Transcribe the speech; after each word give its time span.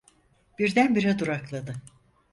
Birdenbire 0.59 1.19
durakladı. 1.19 1.75